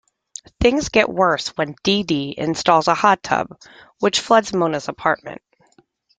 Things 0.59 0.89
get 0.89 1.09
worse 1.09 1.49
when 1.49 1.75
Dee 1.83 2.01
Dee 2.01 2.33
installs 2.35 2.87
a 2.87 2.95
hot 2.95 3.21
tub, 3.21 3.55
which 3.99 4.19
floods 4.19 4.51
Mona's 4.51 4.89
apartment. 4.89 5.43